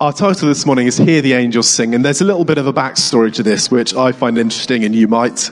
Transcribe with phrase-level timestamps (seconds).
[0.00, 2.68] our title this morning is Hear the Angels Sing, and there's a little bit of
[2.68, 5.50] a backstory to this, which I find interesting, and you might.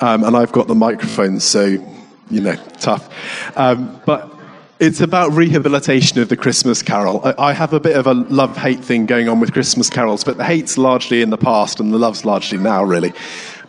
[0.00, 1.64] Um, and I've got the microphone, so,
[2.30, 3.12] you know, tough.
[3.56, 4.32] Um, but
[4.78, 7.20] it's about rehabilitation of the Christmas carol.
[7.24, 10.22] I, I have a bit of a love hate thing going on with Christmas carols,
[10.22, 13.12] but the hate's largely in the past, and the love's largely now, really.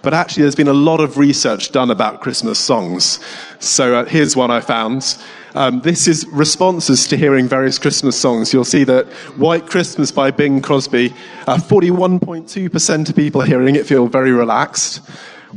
[0.01, 3.19] But actually, there's been a lot of research done about Christmas songs.
[3.59, 5.17] So uh, here's one I found.
[5.55, 8.53] Um, this is responses to hearing various Christmas songs.
[8.53, 11.13] You'll see that White Christmas by Bing Crosby,
[11.47, 14.97] uh, 41.2% of people hearing it feel very relaxed,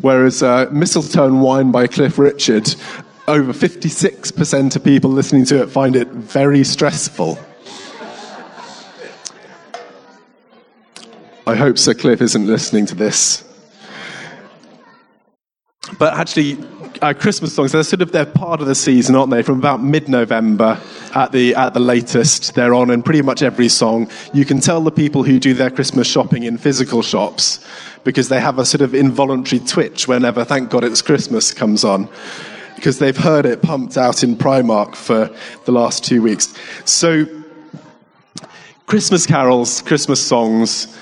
[0.01, 2.75] whereas uh, Mistletoe and Wine by Cliff Richard,
[3.29, 7.39] over 56% of people listening to it find it very stressful.
[11.47, 13.52] I hope Sir Cliff isn't listening to this.
[15.99, 16.59] But actually,
[17.01, 19.43] uh, Christmas songs, they're sort of they're part of the season, aren't they?
[19.43, 20.81] From about mid-November
[21.15, 24.09] at the at the latest, they're on in pretty much every song.
[24.33, 27.65] You can tell the people who do their Christmas shopping in physical shops
[28.05, 32.09] because they have a sort of involuntary twitch whenever "Thank God It's Christmas" comes on
[32.77, 35.31] because they've heard it pumped out in Primark for
[35.67, 36.53] the last two weeks.
[36.85, 37.27] So,
[38.87, 40.99] Christmas carols, Christmas songs,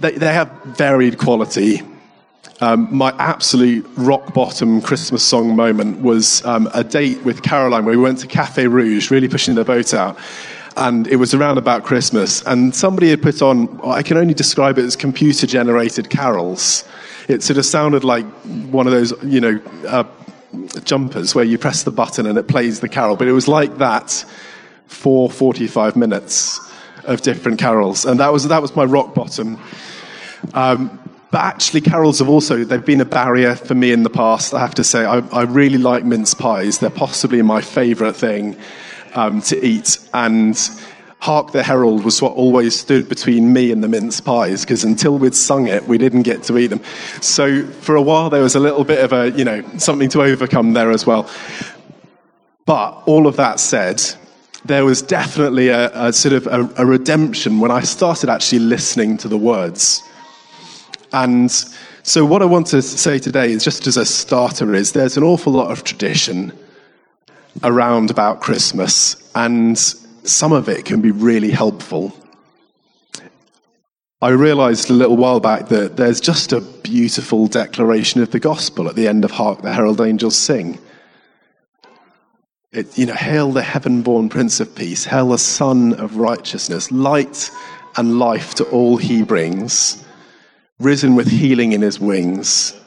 [0.00, 1.82] they, they have varied quality.
[2.60, 7.96] Um, my absolute rock bottom Christmas song moment was um, a date with Caroline where
[7.96, 10.18] we went to Cafe Rouge, really pushing the boat out.
[10.76, 12.42] And it was around about Christmas.
[12.46, 16.84] And somebody had put on, I can only describe it as computer generated carols.
[17.28, 18.24] It sort of sounded like
[18.70, 20.04] one of those, you know, uh,
[20.84, 23.16] jumpers where you press the button and it plays the carol.
[23.16, 24.24] But it was like that
[24.86, 26.60] for 45 minutes
[27.04, 28.04] of different carols.
[28.04, 29.58] And that was, that was my rock bottom.
[30.54, 34.54] Um, but actually, carols have also they've been a barrier for me in the past.
[34.54, 36.78] I have to say, I, I really like mince pies.
[36.78, 38.56] They're possibly my favourite thing
[39.14, 39.98] um, to eat.
[40.14, 40.58] And
[41.20, 45.18] Hark the Herald was what always stood between me and the mince pies, because until
[45.18, 46.82] we'd sung it, we didn't get to eat them.
[47.20, 50.22] So for a while, there was a little bit of a, you know, something to
[50.22, 51.28] overcome there as well.
[52.64, 54.02] But all of that said,
[54.64, 59.16] there was definitely a, a sort of a, a redemption when I started actually listening
[59.18, 60.02] to the words.
[61.12, 61.50] And
[62.02, 65.22] so, what I want to say today is just as a starter is there's an
[65.22, 66.52] awful lot of tradition
[67.62, 72.14] around about Christmas, and some of it can be really helpful.
[74.20, 78.88] I realized a little while back that there's just a beautiful declaration of the gospel
[78.88, 80.78] at the end of Hark the Herald Angels Sing.
[82.72, 86.92] It, you know, hail the heaven born Prince of Peace, hail the Sun of Righteousness,
[86.92, 87.50] light
[87.96, 90.04] and life to all he brings
[90.78, 92.78] risen with healing in his wings.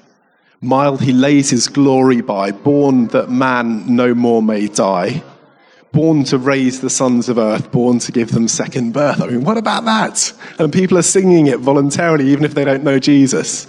[0.61, 5.23] Mild he lays his glory by, born that man no more may die,
[5.91, 9.21] born to raise the sons of earth, born to give them second birth.
[9.21, 10.31] I mean, what about that?
[10.59, 13.67] And people are singing it voluntarily, even if they don't know Jesus.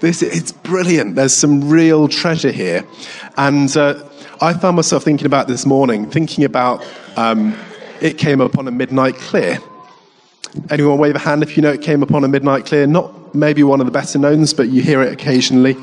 [0.00, 1.14] This, it's brilliant.
[1.14, 2.84] There's some real treasure here.
[3.38, 4.06] And uh,
[4.42, 6.86] I found myself thinking about this morning, thinking about
[7.16, 7.58] um,
[8.02, 9.58] it came upon a midnight clear.
[10.68, 12.86] Anyone wave a hand if you know it came upon a midnight clear?
[12.86, 15.76] Not maybe one of the better knowns, but you hear it occasionally.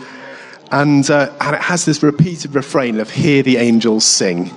[0.71, 4.51] And, uh, and it has this repeated refrain of hear the angels sing.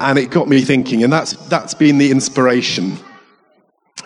[0.00, 2.98] And it got me thinking, and that's, that's been the inspiration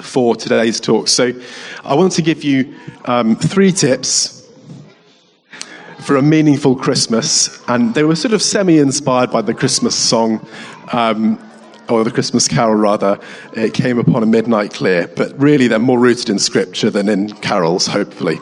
[0.00, 1.08] for today's talk.
[1.08, 1.32] So
[1.84, 2.74] I want to give you
[3.06, 4.48] um, three tips
[6.00, 7.62] for a meaningful Christmas.
[7.68, 10.46] And they were sort of semi inspired by the Christmas song.
[10.92, 11.38] Um,
[11.88, 13.18] or the Christmas Carol rather,
[13.54, 17.32] it came upon a midnight clear, but really they're more rooted in scripture than in
[17.34, 18.38] carols, hopefully.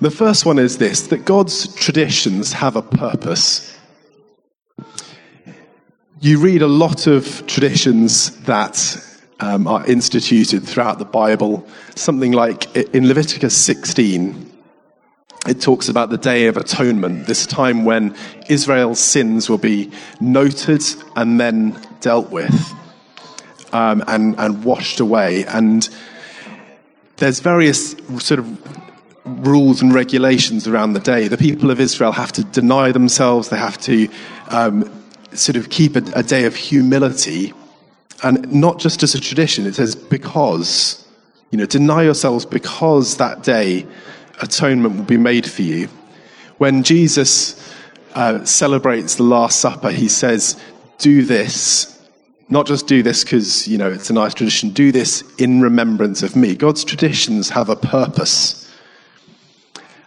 [0.00, 3.78] The first one is this that God's traditions have a purpose.
[6.20, 8.96] You read a lot of traditions that
[9.40, 14.51] um, are instituted throughout the Bible, something like in Leviticus 16,
[15.46, 18.14] it talks about the Day of Atonement, this time when
[18.48, 20.82] Israel's sins will be noted
[21.16, 22.72] and then dealt with
[23.72, 25.44] um, and, and washed away.
[25.46, 25.88] And
[27.16, 31.26] there's various sort of rules and regulations around the day.
[31.26, 34.08] The people of Israel have to deny themselves, they have to
[34.48, 34.90] um,
[35.32, 37.52] sort of keep a, a day of humility.
[38.22, 40.98] And not just as a tradition, it says because.
[41.50, 43.86] You know, deny yourselves because that day
[44.40, 45.88] atonement will be made for you.
[46.58, 47.74] When Jesus
[48.14, 50.60] uh, celebrates the Last Supper, he says,
[50.98, 51.88] Do this.
[52.48, 56.22] Not just do this because, you know, it's a nice tradition, do this in remembrance
[56.22, 56.54] of me.
[56.54, 58.70] God's traditions have a purpose.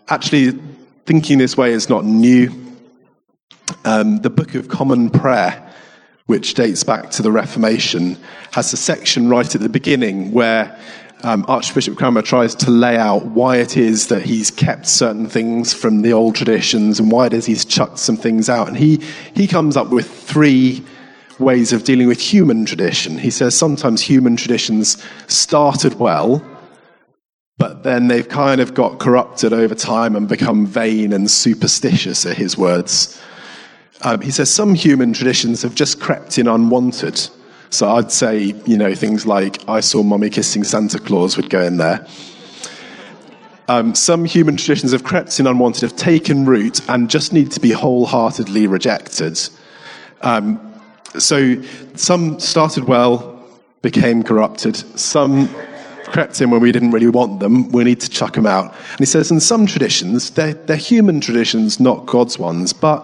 [0.10, 0.52] Actually,
[1.06, 2.52] thinking this way is not new.
[3.84, 5.66] Um, the Book of Common Prayer
[6.26, 8.18] which dates back to the Reformation,
[8.52, 10.78] has a section right at the beginning where
[11.26, 15.74] um, Archbishop Cranmer tries to lay out why it is that he's kept certain things
[15.74, 18.68] from the old traditions and why it is he's chucked some things out.
[18.68, 19.02] And he,
[19.34, 20.84] he comes up with three
[21.40, 23.18] ways of dealing with human tradition.
[23.18, 26.46] He says sometimes human traditions started well,
[27.58, 32.36] but then they've kind of got corrupted over time and become vain and superstitious, are
[32.36, 33.20] his words.
[34.04, 37.30] Um, he says some human traditions have just crept in unwanted.
[37.76, 41.62] So I'd say, you know, things like I saw mommy kissing Santa Claus would go
[41.62, 42.08] in there.
[43.68, 47.60] Um, some human traditions have crept in unwanted, have taken root, and just need to
[47.60, 49.38] be wholeheartedly rejected.
[50.22, 50.74] Um,
[51.18, 51.62] so
[51.96, 53.46] some started well,
[53.82, 54.78] became corrupted.
[54.98, 55.50] Some
[56.06, 57.70] crept in when we didn't really want them.
[57.74, 58.74] We need to chuck them out.
[58.92, 63.04] And he says, in some traditions, they're, they're human traditions, not God's ones, but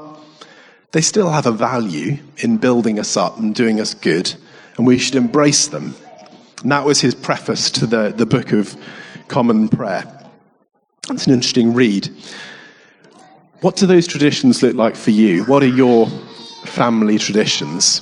[0.94, 4.33] they still have a value in building us up and doing us good,
[4.77, 5.95] and we should embrace them.
[6.62, 8.75] And that was his preface to the, the book of
[9.27, 10.03] Common Prayer.
[11.09, 12.09] It's an interesting read.
[13.62, 15.44] What do those traditions look like for you?
[15.45, 16.07] What are your
[16.65, 18.01] family traditions?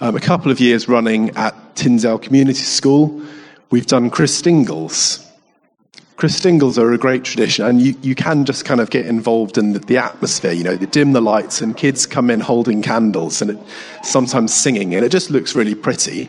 [0.00, 3.22] Um, a couple of years running at Tyndale Community School,
[3.70, 5.29] we've done Christingles.
[6.20, 9.72] Christingles are a great tradition, and you, you can just kind of get involved in
[9.72, 10.52] the, the, atmosphere.
[10.52, 13.58] You know, they dim the lights, and kids come in holding candles and it,
[14.02, 16.28] sometimes singing, and it just looks really pretty.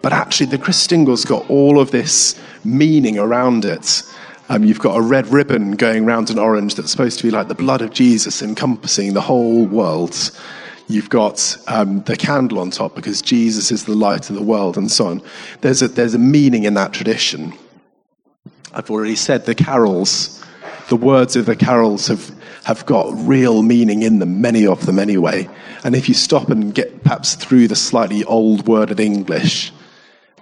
[0.00, 4.04] But actually, the Christingles got all of this meaning around it.
[4.48, 7.48] Um, you've got a red ribbon going round an orange that's supposed to be like
[7.48, 10.30] the blood of Jesus encompassing the whole world.
[10.88, 14.78] You've got um, the candle on top because Jesus is the light of the world,
[14.78, 15.22] and so on.
[15.60, 17.52] There's a, there's a meaning in that tradition.
[18.74, 20.42] I've already said the carols,
[20.88, 22.30] the words of the carols have,
[22.64, 25.48] have got real meaning in them, many of them anyway.
[25.84, 29.72] And if you stop and get perhaps through the slightly old worded English,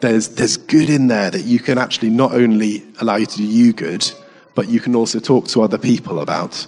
[0.00, 3.44] there's, there's good in there that you can actually not only allow you to do
[3.44, 4.10] you good,
[4.54, 6.66] but you can also talk to other people about,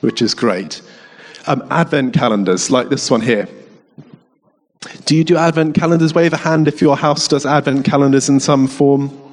[0.00, 0.82] which is great.
[1.46, 3.48] Um, advent calendars, like this one here.
[5.04, 6.14] Do you do advent calendars?
[6.14, 9.25] Wave a hand if your house does advent calendars in some form.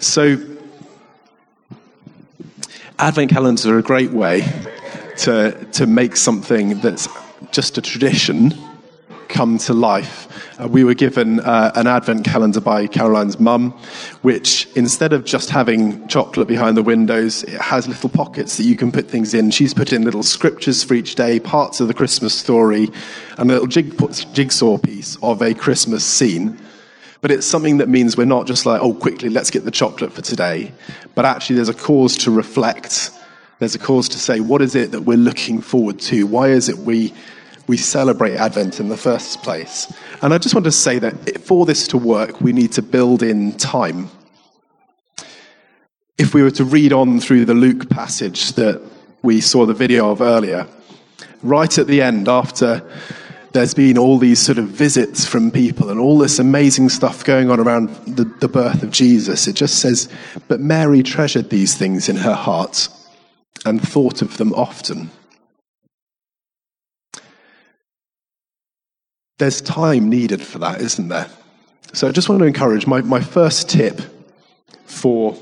[0.00, 0.38] So,
[2.98, 4.40] Advent calendars are a great way
[5.18, 7.06] to, to make something that's
[7.50, 8.54] just a tradition
[9.28, 10.26] come to life.
[10.58, 13.72] Uh, we were given uh, an advent calendar by Caroline's mum,
[14.22, 18.76] which instead of just having chocolate behind the windows, it has little pockets that you
[18.76, 19.50] can put things in.
[19.50, 22.88] She's put in little scriptures for each day, parts of the Christmas story,
[23.36, 23.94] and a little jig,
[24.32, 26.58] jigsaw piece of a Christmas scene.
[27.20, 30.12] But it's something that means we're not just like, oh, quickly, let's get the chocolate
[30.12, 30.72] for today.
[31.14, 33.10] But actually, there's a cause to reflect.
[33.58, 36.26] There's a cause to say, what is it that we're looking forward to?
[36.26, 37.12] Why is it we,
[37.66, 39.92] we celebrate Advent in the first place?
[40.22, 43.22] And I just want to say that for this to work, we need to build
[43.22, 44.08] in time.
[46.16, 48.80] If we were to read on through the Luke passage that
[49.22, 50.66] we saw the video of earlier,
[51.42, 52.82] right at the end, after
[53.52, 57.50] there's been all these sort of visits from people and all this amazing stuff going
[57.50, 59.48] on around the, the birth of Jesus.
[59.48, 60.08] It just says,
[60.46, 62.88] But Mary treasured these things in her heart
[63.64, 65.10] and thought of them often.
[69.38, 71.28] There's time needed for that, isn't there?
[71.92, 74.00] So I just want to encourage my, my first tip
[74.84, 75.36] for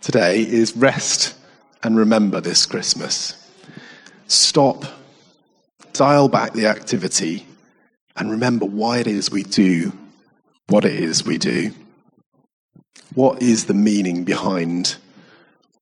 [0.00, 1.36] today is rest
[1.82, 3.34] and remember this Christmas.
[4.26, 4.84] Stop
[5.96, 7.46] dial back the activity
[8.16, 9.92] and remember why it is we do
[10.68, 11.72] what it is we do.
[13.14, 14.96] What is the meaning behind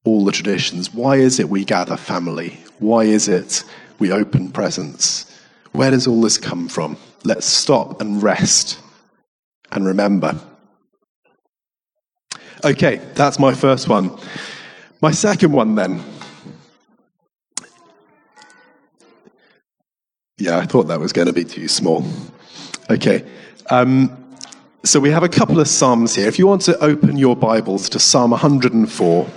[0.04, 0.92] all the traditions?
[0.92, 2.58] Why is it we gather family?
[2.78, 3.64] Why is it
[3.98, 5.30] we open presents?
[5.72, 6.96] Where does all this come from?
[7.24, 8.78] Let's stop and rest
[9.72, 10.38] and remember.
[12.64, 14.16] Okay, that's my first one.
[15.00, 16.02] My second one, then,
[20.36, 22.04] Yeah, I thought that was going to be too small.
[22.90, 23.24] Okay.
[23.70, 24.20] Um,
[24.82, 26.26] so we have a couple of Psalms here.
[26.26, 29.28] If you want to open your Bibles to Psalm 104.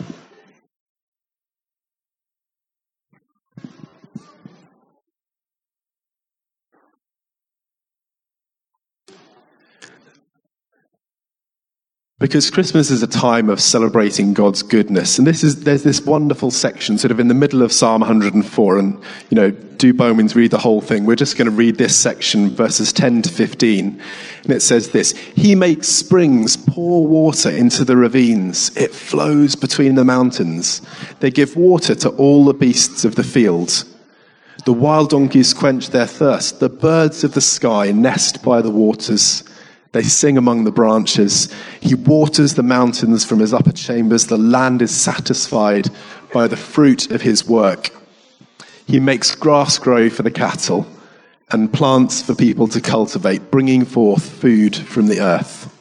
[12.19, 15.19] Because Christmas is a time of celebrating God's goodness.
[15.19, 18.79] And this is, there's this wonderful section sort of in the middle of Psalm 104.
[18.79, 18.99] And,
[19.29, 21.05] you know, do by means read the whole thing.
[21.05, 24.01] We're just going to read this section, verses 10 to 15.
[24.43, 29.95] And it says this He makes springs pour water into the ravines, it flows between
[29.95, 30.81] the mountains.
[31.19, 33.83] They give water to all the beasts of the field.
[34.65, 36.59] The wild donkeys quench their thirst.
[36.59, 39.43] The birds of the sky nest by the waters.
[39.93, 41.53] They sing among the branches.
[41.79, 44.27] He waters the mountains from his upper chambers.
[44.27, 45.89] The land is satisfied
[46.33, 47.91] by the fruit of his work.
[48.87, 50.87] He makes grass grow for the cattle
[51.51, 55.73] and plants for people to cultivate, bringing forth food from the earth.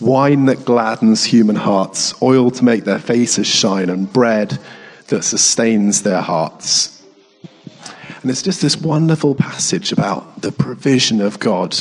[0.00, 4.58] Wine that gladdens human hearts, oil to make their faces shine, and bread
[5.08, 7.02] that sustains their hearts.
[8.22, 11.76] And it's just this wonderful passage about the provision of God.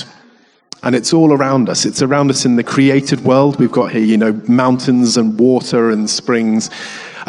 [0.84, 1.86] And it's all around us.
[1.86, 3.60] It's around us in the created world.
[3.60, 6.70] We've got here, you know, mountains and water and springs.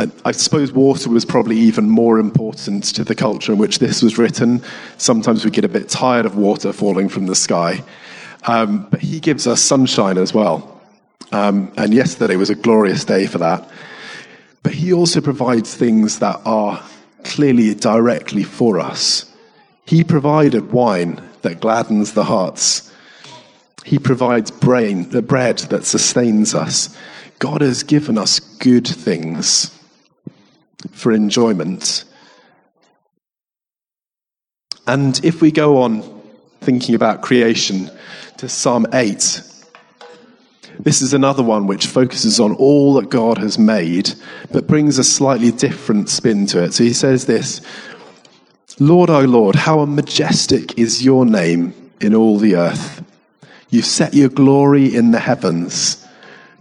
[0.00, 4.02] I, I, suppose water was probably even more important to the culture in which this
[4.02, 4.62] was written.
[4.96, 7.84] Sometimes we get a bit tired of water falling from the sky.
[8.44, 10.80] Um, but he gives us sunshine as well.
[11.32, 13.68] Um, and yesterday was a glorious day for that.
[14.62, 16.82] But he also provides things that are
[17.24, 19.30] clearly directly for us.
[19.84, 22.90] He provided wine that gladdens the hearts.
[23.84, 26.96] He provides brain, the bread that sustains us.
[27.38, 29.76] God has given us good things
[30.92, 32.04] for enjoyment.
[34.86, 36.02] And if we go on
[36.60, 37.90] thinking about creation
[38.38, 39.42] to Psalm 8,
[40.80, 44.12] this is another one which focuses on all that God has made,
[44.50, 46.72] but brings a slightly different spin to it.
[46.72, 47.60] So he says this
[48.78, 53.04] Lord, O Lord, how majestic is your name in all the earth.
[53.68, 56.06] You've set your glory in the heavens.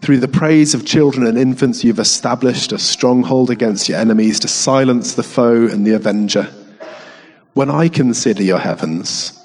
[0.01, 4.47] Through the praise of children and infants, you've established a stronghold against your enemies to
[4.47, 6.43] silence the foe and the avenger.
[7.53, 9.37] When I consider your heavens,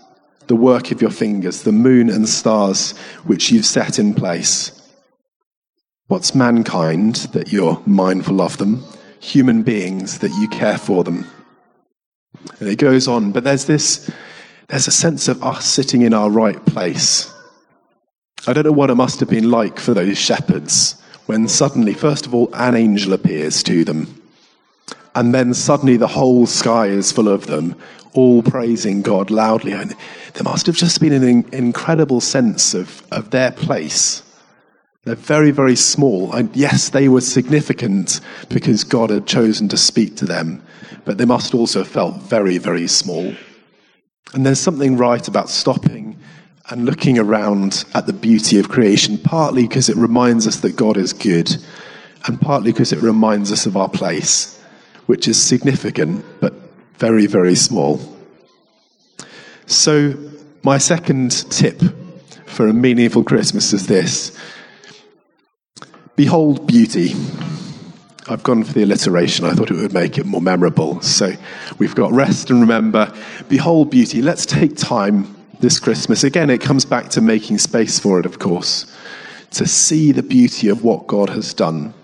[0.47, 4.81] the work of your fingers, the moon and stars which you've set in place.
[6.07, 8.85] What's mankind that you're mindful of them?
[9.21, 11.27] Human beings that you care for them.
[12.61, 14.09] And it goes on, but there's this,
[14.69, 17.34] there's a sense of us sitting in our right place.
[18.47, 22.27] I don't know what it must have been like for those shepherds when suddenly, first
[22.27, 24.21] of all, an angel appears to them.
[25.15, 27.77] And then suddenly the whole sky is full of them,
[28.13, 29.73] all praising God loudly.
[29.73, 29.95] And
[30.35, 34.23] there must have just been an incredible sense of, of their place.
[35.05, 36.33] They're very, very small.
[36.33, 38.21] And yes, they were significant
[38.51, 40.63] because God had chosen to speak to them,
[41.05, 43.35] but they must also have felt very, very small.
[44.35, 46.14] And there's something right about stopping
[46.71, 50.97] and looking around at the beauty of creation, partly because it reminds us that God
[50.97, 51.57] is good,
[52.27, 54.59] and partly because it reminds us of our place,
[55.07, 56.55] which is significant but
[56.97, 58.01] very, very small.
[59.67, 60.15] So,
[60.63, 61.83] my second tip
[62.47, 64.39] for a meaningful Christmas is this
[66.17, 67.15] Behold beauty.
[68.27, 69.45] I've gone for the alliteration.
[69.45, 71.03] I thought it would make it more memorable.
[71.03, 71.33] So
[71.79, 73.13] we've got rest and remember.
[73.49, 74.23] Behold beauty.
[74.23, 76.25] Let's take time this Christmas.
[76.25, 78.85] Again, it comes back to making space for it, of course,
[79.53, 81.95] to see the beauty of what God has done.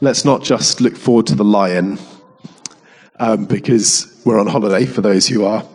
[0.00, 1.98] Let's not just look forward to the lion
[3.20, 5.66] um, because we're on holiday for those who are,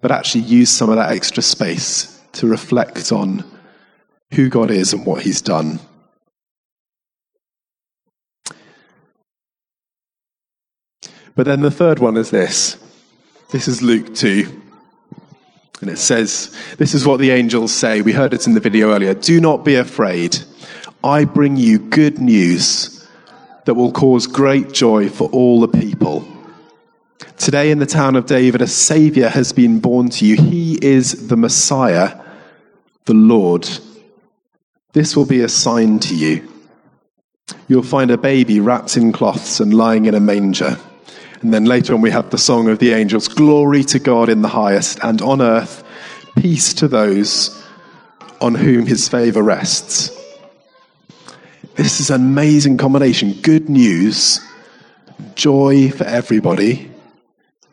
[0.00, 3.42] but actually use some of that extra space to reflect on
[4.34, 5.80] who God is and what He's done.
[11.34, 12.76] But then the third one is this.
[13.50, 14.69] This is Luke 2.
[15.80, 18.02] And it says, This is what the angels say.
[18.02, 19.14] We heard it in the video earlier.
[19.14, 20.38] Do not be afraid.
[21.02, 23.08] I bring you good news
[23.64, 26.26] that will cause great joy for all the people.
[27.38, 30.36] Today, in the town of David, a Savior has been born to you.
[30.36, 32.20] He is the Messiah,
[33.06, 33.68] the Lord.
[34.92, 36.52] This will be a sign to you.
[37.68, 40.76] You'll find a baby wrapped in cloths and lying in a manger.
[41.40, 44.42] And then later on, we have the song of the angels Glory to God in
[44.42, 45.82] the highest, and on earth,
[46.36, 47.62] peace to those
[48.40, 50.10] on whom his favor rests.
[51.76, 53.32] This is an amazing combination.
[53.40, 54.40] Good news,
[55.34, 56.90] joy for everybody,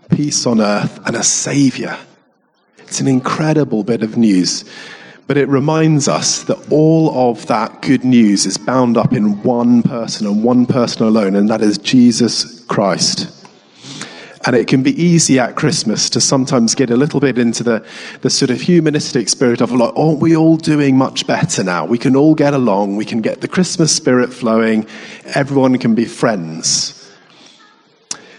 [0.09, 1.97] peace on earth, and a savior.
[2.77, 4.63] It's an incredible bit of news.
[5.27, 9.83] But it reminds us that all of that good news is bound up in one
[9.83, 13.36] person and one person alone, and that is Jesus Christ.
[14.47, 17.85] And it can be easy at Christmas to sometimes get a little bit into the,
[18.21, 21.83] the sort of humanistic spirit of like, aren't we all doing much better now?
[21.83, 22.95] We can all get along.
[22.95, 24.87] We can get the Christmas spirit flowing.
[25.35, 27.11] Everyone can be friends.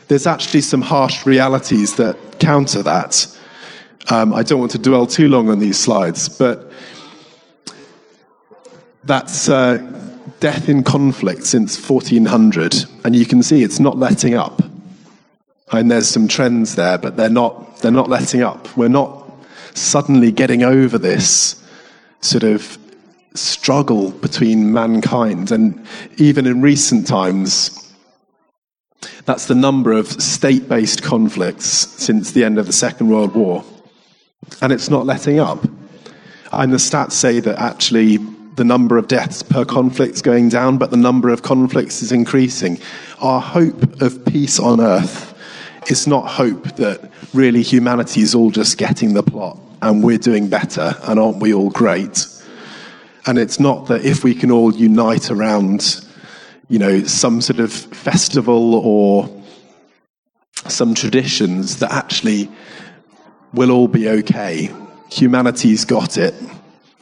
[0.09, 3.27] There's actually some harsh realities that counter that.
[4.09, 6.73] Um, I don't want to dwell too long on these slides, but
[9.05, 9.77] that's uh,
[10.41, 12.77] death in conflict since 1400.
[13.05, 14.63] And you can see it's not letting up.
[15.73, 18.77] And there's some trends there, but they're not, they're not letting up.
[18.77, 19.31] We're not
[19.75, 21.63] suddenly getting over this
[22.21, 22.79] sort of
[23.35, 25.53] struggle between mankind.
[25.53, 27.93] And even in recent times,
[29.25, 33.65] that's the number of state based conflicts since the end of the Second World War.
[34.63, 35.65] And it's not letting up.
[36.51, 38.17] And the stats say that actually
[38.57, 42.11] the number of deaths per conflict is going down, but the number of conflicts is
[42.11, 42.79] increasing.
[43.21, 45.28] Our hope of peace on earth
[45.89, 50.49] is not hope that really humanity is all just getting the plot and we're doing
[50.49, 52.27] better and aren't we all great?
[53.27, 56.05] And it's not that if we can all unite around,
[56.69, 59.29] you know, some sort of festival or
[60.67, 62.51] some traditions that actually
[63.53, 64.71] we'll all be okay.
[65.11, 66.35] Humanity's got it.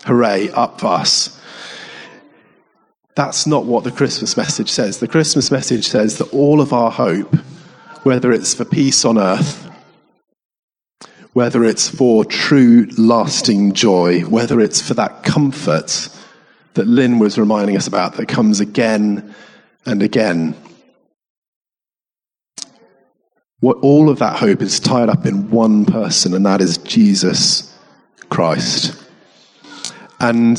[0.04, 1.40] Hooray, up for us.
[3.16, 4.98] That's not what the Christmas message says.
[4.98, 7.34] The Christmas message says that all of our hope,
[8.06, 9.68] whether it's for peace on earth,
[11.32, 16.08] whether it's for true lasting joy, whether it's for that comfort
[16.74, 19.34] that Lynn was reminding us about that comes again
[19.86, 20.54] and again.
[23.58, 27.76] What all of that hope is tied up in one person, and that is Jesus
[28.30, 28.96] Christ.
[30.20, 30.56] And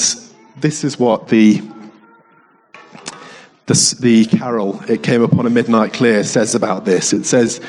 [0.58, 1.62] this is what the
[3.68, 7.12] the, the carol, It Came Upon a Midnight Clear, says about this.
[7.14, 7.60] It says,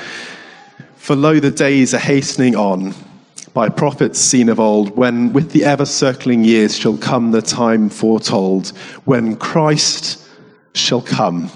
[0.97, 2.95] For lo, the days are hastening on,
[3.53, 7.91] by prophets seen of old, when with the ever circling years shall come the time
[7.91, 8.69] foretold,
[9.07, 10.25] when Christ
[10.73, 11.51] shall come,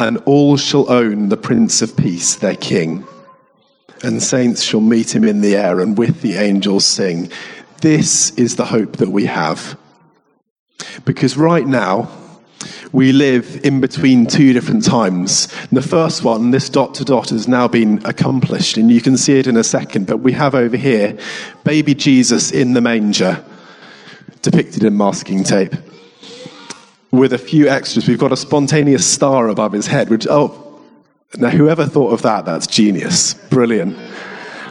[0.00, 3.06] and all shall own the Prince of Peace, their King.
[4.02, 7.30] And saints shall meet him in the air, and with the angels sing.
[7.82, 9.78] This is the hope that we have.
[11.04, 12.10] Because right now,
[12.94, 15.52] we live in between two different times.
[15.62, 19.16] And the first one, this dot to dot, has now been accomplished, and you can
[19.16, 20.06] see it in a second.
[20.06, 21.18] But we have over here
[21.64, 23.44] baby Jesus in the manger,
[24.42, 25.74] depicted in masking tape,
[27.10, 28.06] with a few extras.
[28.06, 30.80] We've got a spontaneous star above his head, which, oh,
[31.36, 33.34] now whoever thought of that, that's genius.
[33.50, 33.96] Brilliant.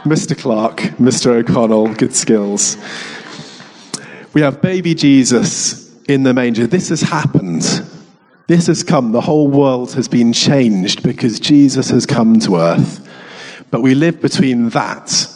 [0.04, 0.36] Mr.
[0.36, 1.26] Clark, Mr.
[1.26, 2.78] O'Connell, good skills.
[4.32, 6.66] We have baby Jesus in the manger.
[6.66, 7.90] This has happened
[8.46, 13.00] this has come, the whole world has been changed because Jesus has come to earth.
[13.70, 15.28] But we live between that.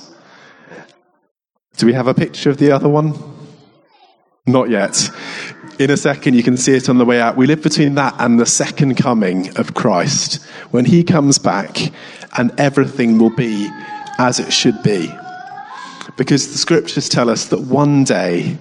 [1.76, 3.14] Do we have a picture of the other one?
[4.46, 5.10] Not yet.
[5.78, 7.36] In a second, you can see it on the way out.
[7.36, 11.76] We live between that and the second coming of Christ, when he comes back
[12.36, 13.70] and everything will be
[14.18, 15.12] as it should be.
[16.16, 18.58] Because the scriptures tell us that one day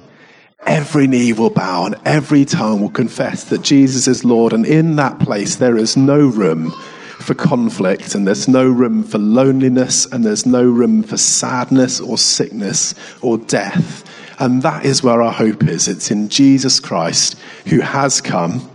[0.67, 4.53] every knee will bow and every tongue will confess that Jesus is Lord.
[4.53, 6.71] And in that place, there is no room
[7.19, 12.17] for conflict, and there's no room for loneliness, and there's no room for sadness or
[12.17, 14.06] sickness or death.
[14.39, 15.88] And that is where our hope is.
[15.88, 18.69] It's in Jesus Christ who has come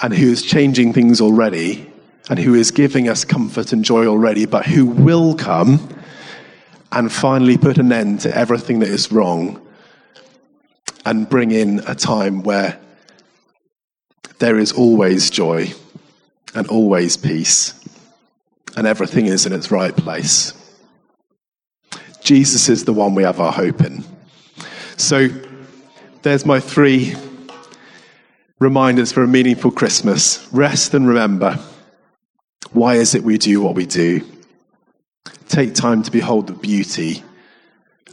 [0.00, 1.90] and who is changing things already
[2.28, 5.88] and who is giving us comfort and joy already, but who will come
[6.90, 9.65] and finally put an end to everything that is wrong
[11.06, 12.78] and bring in a time where
[14.40, 15.72] there is always joy
[16.54, 17.72] and always peace
[18.76, 20.52] and everything is in its right place.
[22.22, 24.04] Jesus is the one we have our hope in.
[24.96, 25.28] So
[26.22, 27.14] there's my three
[28.58, 30.46] reminders for a meaningful Christmas.
[30.52, 31.58] Rest and remember.
[32.72, 34.26] Why is it we do what we do?
[35.48, 37.22] Take time to behold the beauty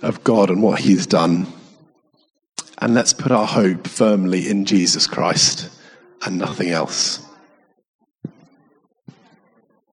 [0.04, 1.48] of God and what He's done.
[2.80, 5.70] And let's put our hope firmly in Jesus Christ
[6.26, 7.26] and nothing else.